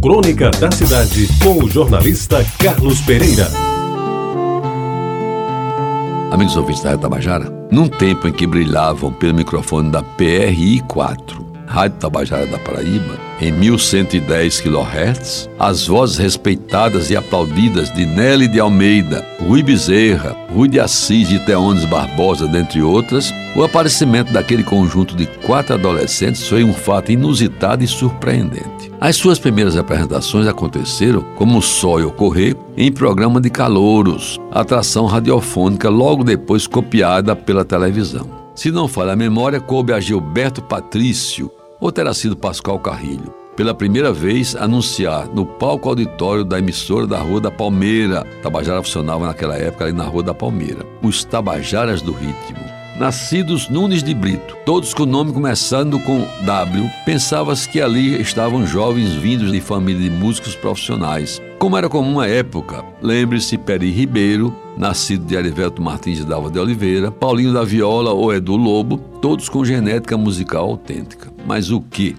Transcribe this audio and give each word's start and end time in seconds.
Crônica 0.00 0.50
da 0.52 0.70
Cidade, 0.70 1.28
com 1.44 1.62
o 1.62 1.68
jornalista 1.68 2.42
Carlos 2.58 3.02
Pereira. 3.02 3.46
Amigos 6.30 6.56
ouvintes 6.56 6.82
da 6.82 6.96
Tabajara, 6.96 7.52
num 7.70 7.86
tempo 7.86 8.26
em 8.26 8.32
que 8.32 8.46
brilhavam 8.46 9.12
pelo 9.12 9.34
microfone 9.34 9.90
da 9.90 10.02
PRI 10.02 10.80
4, 10.88 11.44
Rádio 11.66 11.98
Tabajara 11.98 12.46
da 12.46 12.58
Paraíba, 12.58 13.18
em 13.42 13.52
1110 13.52 14.62
kHz, 14.62 15.50
as 15.58 15.86
vozes 15.86 16.16
respeitadas 16.16 17.10
e 17.10 17.16
aplaudidas 17.16 17.92
de 17.92 18.06
Nelly 18.06 18.48
de 18.48 18.58
Almeida, 18.58 19.22
Rui 19.38 19.62
Bezerra, 19.62 20.34
Rui 20.50 20.68
de 20.68 20.80
Assis 20.80 21.30
e 21.30 21.38
Teones 21.40 21.84
Barbosa, 21.84 22.48
dentre 22.48 22.80
outras, 22.80 23.34
o 23.54 23.62
aparecimento 23.62 24.32
daquele 24.32 24.64
conjunto 24.64 25.14
de 25.14 25.26
quatro 25.44 25.74
adolescentes 25.74 26.48
foi 26.48 26.64
um 26.64 26.72
fato 26.72 27.12
inusitado 27.12 27.84
e 27.84 27.86
surpreendente. 27.86 28.79
As 29.00 29.16
suas 29.16 29.38
primeiras 29.38 29.78
apresentações 29.78 30.46
aconteceram, 30.46 31.22
como 31.34 31.62
só 31.62 31.96
ocorrer, 32.04 32.54
em 32.76 32.92
programa 32.92 33.40
de 33.40 33.48
calouros, 33.48 34.38
atração 34.52 35.06
radiofônica 35.06 35.88
logo 35.88 36.22
depois 36.22 36.66
copiada 36.66 37.34
pela 37.34 37.64
televisão. 37.64 38.28
Se 38.54 38.70
não 38.70 38.86
falha 38.86 39.12
a 39.12 39.16
memória, 39.16 39.58
coube 39.58 39.94
a 39.94 40.00
Gilberto 40.00 40.60
Patrício, 40.60 41.50
ou 41.80 41.90
terá 41.90 42.12
sido 42.12 42.36
Pascoal 42.36 42.78
Carrilho, 42.78 43.32
pela 43.56 43.72
primeira 43.72 44.12
vez 44.12 44.54
anunciar 44.54 45.28
no 45.28 45.46
palco 45.46 45.88
auditório 45.88 46.44
da 46.44 46.58
emissora 46.58 47.06
da 47.06 47.20
Rua 47.20 47.40
da 47.40 47.50
Palmeira. 47.50 48.26
Tabajara 48.42 48.82
funcionava 48.82 49.24
naquela 49.26 49.56
época 49.56 49.84
ali 49.84 49.94
na 49.94 50.04
Rua 50.04 50.24
da 50.24 50.34
Palmeira. 50.34 50.84
Os 51.02 51.24
Tabajaras 51.24 52.02
do 52.02 52.12
Ritmo. 52.12 52.69
Nascidos 53.00 53.66
Nunes 53.70 54.02
de 54.02 54.12
Brito, 54.12 54.58
todos 54.66 54.92
com 54.92 55.04
o 55.04 55.06
nome 55.06 55.32
começando 55.32 55.98
com 56.00 56.26
W, 56.44 56.90
pensava-se 57.06 57.66
que 57.66 57.80
ali 57.80 58.20
estavam 58.20 58.66
jovens 58.66 59.14
vindos 59.14 59.50
de 59.50 59.58
família 59.58 60.02
de 60.02 60.14
músicos 60.14 60.54
profissionais. 60.54 61.40
Como 61.58 61.78
era 61.78 61.88
comum 61.88 62.20
à 62.20 62.28
época, 62.28 62.84
lembre-se 63.00 63.56
Peri 63.56 63.90
Ribeiro, 63.90 64.54
nascido 64.76 65.24
de 65.24 65.34
Arivelto 65.34 65.80
Martins 65.80 66.18
de 66.18 66.26
Dalva 66.26 66.50
de 66.50 66.58
Oliveira, 66.58 67.10
Paulinho 67.10 67.54
da 67.54 67.64
Viola 67.64 68.12
ou 68.12 68.34
Edu 68.34 68.54
Lobo, 68.54 68.98
todos 68.98 69.48
com 69.48 69.64
genética 69.64 70.18
musical 70.18 70.66
autêntica. 70.66 71.32
Mas 71.46 71.70
o 71.70 71.80
que? 71.80 72.14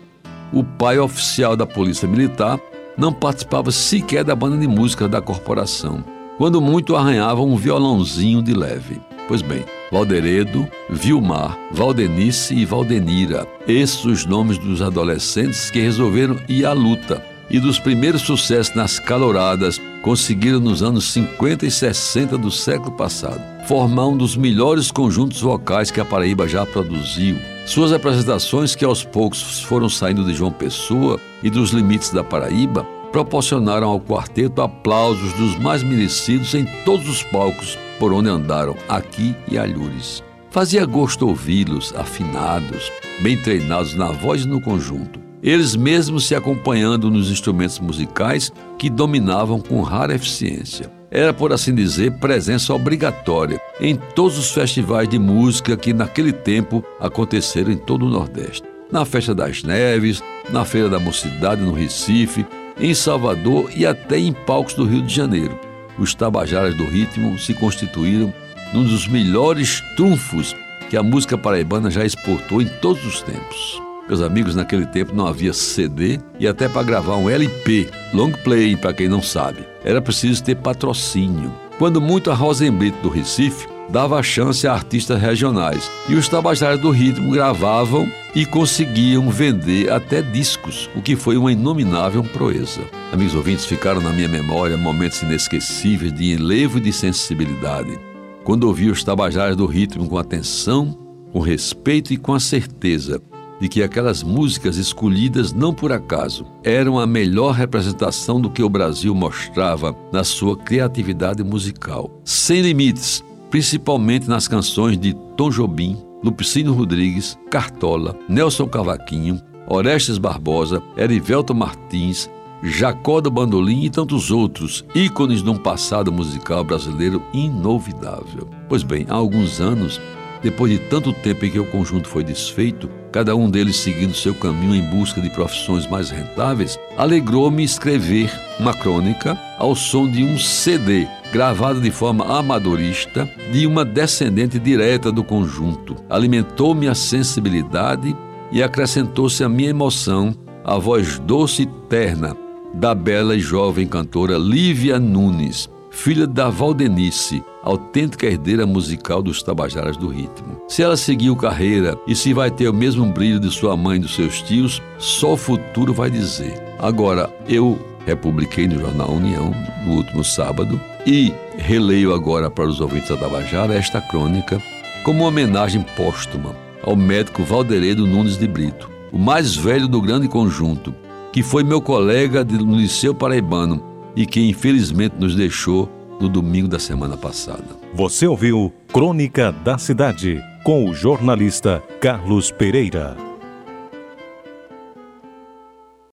O 0.52 0.64
pai 0.64 0.98
oficial 0.98 1.56
da 1.56 1.68
Polícia 1.68 2.08
Militar 2.08 2.60
não 2.98 3.14
participava 3.14 3.72
sequer 3.72 4.24
da 4.24 4.36
banda 4.36 4.58
de 4.58 4.68
música 4.68 5.08
da 5.08 5.22
corporação, 5.22 6.04
quando 6.40 6.60
muito 6.60 6.96
arranhava 6.96 7.44
um 7.44 7.56
violãozinho 7.56 8.42
de 8.42 8.56
leve. 8.56 9.00
Pois 9.28 9.44
bem, 9.44 9.64
Valderedo, 9.92 10.68
Vilmar, 10.90 11.58
Valdenice 11.72 12.56
e 12.56 12.66
Valdenira. 12.66 13.46
Esses 13.68 14.06
os 14.06 14.26
nomes 14.26 14.58
dos 14.58 14.82
adolescentes 14.82 15.70
que 15.70 15.82
resolveram 15.82 16.40
ir 16.48 16.66
à 16.66 16.72
luta 16.72 17.22
e 17.50 17.60
dos 17.60 17.78
primeiros 17.78 18.22
sucessos 18.22 18.74
nas 18.74 18.98
caloradas 18.98 19.82
conseguiram 20.02 20.62
nos 20.62 20.82
anos 20.82 21.12
50 21.12 21.66
e 21.66 21.72
60 21.72 22.38
do 22.38 22.50
século 22.50 22.94
passado 22.94 23.42
formar 23.68 24.08
um 24.08 24.18
dos 24.18 24.36
melhores 24.36 24.90
conjuntos 24.90 25.42
vocais 25.42 25.92
que 25.92 26.00
a 26.00 26.06
Paraíba 26.06 26.48
já 26.48 26.66
produziu. 26.66 27.38
Suas 27.66 27.94
apresentações, 27.94 28.76
que 28.76 28.84
aos 28.84 29.04
poucos 29.04 29.62
foram 29.62 29.88
saindo 29.88 30.26
de 30.26 30.34
João 30.34 30.52
Pessoa 30.52 31.20
e 31.44 31.50
dos 31.50 31.72
limites 31.72 32.12
da 32.12 32.24
Paraíba, 32.24 32.84
proporcionaram 33.12 33.90
ao 33.90 34.00
quarteto 34.00 34.62
aplausos 34.62 35.32
dos 35.34 35.58
mais 35.58 35.84
merecidos 35.84 36.54
em 36.54 36.66
todos 36.86 37.08
os 37.08 37.24
palcos 37.24 37.78
por 38.02 38.12
onde 38.12 38.30
andaram, 38.30 38.76
aqui 38.90 39.36
e 39.48 39.60
alhures. 39.60 40.24
Fazia 40.50 40.84
gosto 40.88 41.28
ouvi-los, 41.28 41.94
afinados, 41.96 42.92
bem 43.20 43.38
treinados 43.38 43.94
na 43.94 44.08
voz 44.08 44.42
e 44.42 44.48
no 44.48 44.60
conjunto, 44.60 45.20
eles 45.44 45.76
mesmos 45.76 46.28
se 46.28 46.34
acompanhando 46.34 47.12
nos 47.12 47.30
instrumentos 47.30 47.78
musicais 47.78 48.52
que 48.80 48.90
dominavam 48.90 49.62
com 49.62 49.84
rara 49.84 50.16
eficiência. 50.16 50.92
Era, 51.12 51.32
por 51.32 51.54
assim 51.54 51.76
dizer, 51.76 52.14
presença 52.14 52.74
obrigatória 52.74 53.62
em 53.80 53.96
todos 53.96 54.36
os 54.36 54.50
festivais 54.50 55.08
de 55.08 55.20
música 55.20 55.78
que 55.78 55.94
naquele 55.94 56.34
tempo 56.34 56.84
aconteceram 57.00 57.72
em 57.72 57.78
todo 57.78 58.08
o 58.08 58.10
Nordeste. 58.10 58.64
Na 58.92 59.06
Festa 59.06 59.36
das 59.36 59.62
Neves, 59.62 60.24
na 60.50 60.66
Feira 60.66 60.90
da 60.90 61.00
Mocidade 61.00 61.62
no 61.62 61.72
Recife, 61.72 62.48
em 62.80 62.96
Salvador 62.96 63.70
e 63.76 63.86
até 63.86 64.18
em 64.18 64.34
palcos 64.34 64.74
do 64.74 64.86
Rio 64.86 65.04
de 65.04 65.14
Janeiro 65.14 65.71
os 66.02 66.16
Tabajaras 66.16 66.76
do 66.76 66.86
Ritmo 66.86 67.38
se 67.38 67.54
constituíram 67.54 68.34
num 68.74 68.84
dos 68.84 69.08
melhores 69.08 69.82
trunfos 69.96 70.56
que 70.90 70.98
a 70.98 71.04
música 71.04 71.38
paraibana 71.38 71.92
já 71.92 72.04
exportou 72.04 72.62
em 72.62 72.68
todos 72.68 73.06
os 73.06 73.22
tempos. 73.22 73.82
Meus 74.08 74.22
amigos, 74.22 74.56
naquele 74.56 74.86
tempo 74.86 75.16
não 75.16 75.28
havia 75.28 75.54
CD 75.54 76.20
e 76.40 76.48
até 76.48 76.68
para 76.68 76.84
gravar 76.84 77.18
um 77.18 77.30
LP, 77.30 77.90
long 78.14 78.32
play 78.32 78.76
para 78.76 78.94
quem 78.94 79.08
não 79.08 79.22
sabe, 79.22 79.66
era 79.86 80.02
preciso 80.02 80.44
ter 80.44 80.56
patrocínio. 80.56 81.54
Quando 81.78 82.02
muito 82.02 82.32
a 82.32 82.34
Rosenbrito 82.34 83.00
do 83.02 83.10
Recife 83.10 83.68
dava 83.92 84.24
chance 84.24 84.66
a 84.66 84.74
artistas 84.74 85.22
regionais 85.22 85.92
e 86.08 86.16
os 86.16 86.28
Tabajaras 86.30 86.80
do 86.80 86.90
Ritmo 86.90 87.32
gravavam 87.32 88.10
e 88.34 88.46
conseguiam 88.46 89.30
vender 89.30 89.92
até 89.92 90.22
discos, 90.22 90.90
o 90.96 91.02
que 91.02 91.16
foi 91.16 91.36
uma 91.36 91.52
inominável 91.52 92.24
proeza. 92.24 92.82
Amigos 93.12 93.36
ouvintes, 93.36 93.66
ficaram 93.66 94.00
na 94.00 94.12
minha 94.12 94.30
memória 94.30 94.78
momentos 94.78 95.22
inesquecíveis 95.22 96.14
de 96.14 96.32
enlevo 96.32 96.78
e 96.78 96.82
de 96.82 96.94
sensibilidade. 96.94 98.00
Quando 98.46 98.64
ouvi 98.64 98.90
os 98.90 99.04
Tabajaras 99.04 99.58
do 99.58 99.66
Ritmo 99.66 100.08
com 100.08 100.18
atenção, 100.18 100.98
com 101.34 101.40
respeito 101.40 102.14
e 102.14 102.18
com 102.18 102.34
a 102.34 102.40
certeza 102.40 103.22
de 103.60 103.70
que 103.70 103.84
aquelas 103.84 104.24
músicas 104.24 104.78
escolhidas 104.78 105.54
não 105.54 105.72
por 105.72 105.92
acaso 105.92 106.48
eram 106.64 106.98
a 106.98 107.06
melhor 107.06 107.52
representação 107.52 108.42
do 108.42 108.50
que 108.50 108.64
o 108.64 108.70
Brasil 108.70 109.14
mostrava 109.14 109.96
na 110.12 110.24
sua 110.24 110.58
criatividade 110.58 111.44
musical. 111.44 112.10
Sem 112.26 112.62
limites, 112.62 113.24
principalmente 113.52 114.30
nas 114.30 114.48
canções 114.48 114.98
de 114.98 115.14
Tom 115.36 115.50
Jobim, 115.52 115.98
Lupicínio 116.24 116.74
Rodrigues, 116.74 117.38
Cartola, 117.52 118.18
Nelson 118.28 118.66
Cavaquinho, 118.66 119.40
Orestes 119.68 120.18
Barbosa, 120.18 120.82
Erivelto 120.98 121.54
Martins, 121.54 122.30
Jacó 122.64 123.20
do 123.20 123.30
Bandolim 123.30 123.84
e 123.84 123.90
tantos 123.90 124.32
outros, 124.32 124.86
ícones 124.96 125.44
de 125.44 125.50
um 125.50 125.58
passado 125.58 126.12
musical 126.12 126.64
brasileiro 126.64 127.22
inovidável. 127.34 128.50
Pois 128.70 128.84
bem, 128.84 129.06
há 129.10 129.16
alguns 129.16 129.60
anos, 129.60 130.00
depois 130.44 130.72
de 130.72 130.80
tanto 130.80 131.14
tempo 131.14 131.46
em 131.46 131.52
que 131.52 131.60
o 131.60 131.66
conjunto 131.66 132.08
foi 132.08 132.24
desfeito, 132.24 132.90
cada 133.12 133.36
um 133.36 133.50
deles 133.50 133.78
seguindo 133.78 134.14
seu 134.14 134.34
caminho 134.34 134.76
em 134.76 134.82
busca 134.82 135.22
de 135.22 135.30
profissões 135.30 135.88
mais 135.88 136.10
rentáveis, 136.10 136.80
alegrou-me 136.98 137.64
escrever 137.64 138.32
uma 138.60 138.74
crônica 138.74 139.38
ao 139.58 139.76
som 139.76 140.10
de 140.10 140.24
um 140.24 140.38
CD 140.38 141.08
gravada 141.32 141.80
de 141.80 141.92
forma 141.92 142.26
amadorista, 142.38 143.30
de 143.52 143.66
uma 143.66 143.86
descendente 143.86 144.60
direta 144.60 145.12
do 145.12 145.24
conjunto. 145.24 145.96
Alimentou-me 146.10 146.88
a 146.88 146.96
sensibilidade 146.96 148.16
e 148.52 148.62
acrescentou-se 148.62 149.44
a 149.44 149.50
minha 149.50 149.70
emoção 149.70 150.36
a 150.64 150.78
voz 150.78 151.18
doce 151.20 151.64
e 151.64 151.66
terna 151.88 152.36
da 152.74 152.94
bela 152.94 153.36
e 153.36 153.40
jovem 153.40 153.88
cantora 153.88 154.38
Lívia 154.38 155.00
Nunes, 155.00 155.70
filha 155.92 156.26
da 156.26 156.50
Valdenice, 156.50 157.44
autêntica 157.62 158.26
herdeira 158.26 158.66
musical 158.66 159.22
dos 159.22 159.44
Tabajaras 159.44 159.98
do 159.98 160.08
Ritmo. 160.08 160.60
Se 160.68 160.82
ela 160.82 160.98
seguiu 160.98 161.36
carreira 161.36 161.98
e 162.08 162.16
se 162.16 162.34
vai 162.34 162.50
ter 162.50 162.70
o 162.70 162.74
mesmo 162.74 163.06
brilho 163.06 163.40
de 163.40 163.52
sua 163.52 163.76
mãe 163.78 163.98
e 163.98 164.00
dos 164.00 164.16
seus 164.16 164.42
tios, 164.42 164.82
só 164.98 165.34
o 165.34 165.38
futuro 165.38 165.94
vai 165.94 166.10
dizer. 166.10 166.60
Agora, 166.80 167.30
eu 167.48 167.78
republiquei 168.08 168.68
no 168.68 168.80
jornal 168.80 169.12
União 169.12 169.54
no 169.86 169.96
último 169.98 170.24
sábado 170.24 170.80
e 171.06 171.32
releio 171.58 172.14
agora 172.14 172.50
para 172.50 172.68
os 172.68 172.80
ouvintes 172.80 173.10
da 173.10 173.18
Tabajara 173.18 173.76
esta 173.76 174.02
crônica 174.02 174.60
como 175.04 175.20
uma 175.20 175.28
homenagem 175.28 175.86
póstuma 175.96 176.56
ao 176.82 176.96
médico 176.96 177.44
Valderedo 177.44 178.08
Nunes 178.08 178.38
de 178.38 178.48
Brito, 178.48 178.90
o 179.12 179.20
mais 179.20 179.56
velho 179.56 179.88
do 179.88 180.02
grande 180.02 180.28
conjunto, 180.28 180.96
que 181.32 181.44
foi 181.44 181.64
meu 181.64 181.80
colega 181.80 182.44
no 182.44 182.76
Liceu 182.76 183.14
Paraibano 183.14 183.91
e 184.16 184.26
que 184.26 184.42
infelizmente 184.42 185.16
nos 185.20 185.36
deixou 185.36 185.90
no 186.20 186.30
domingo 186.30 186.68
da 186.68 186.80
semana 186.80 187.18
passada. 187.18 187.66
Você 187.94 188.28
ouviu 188.28 188.72
Crônica 188.94 189.52
da 189.52 189.78
Cidade 189.78 190.40
com 190.64 190.88
o 190.88 190.94
jornalista 190.94 191.82
Carlos 192.00 192.52
Pereira. 192.52 193.31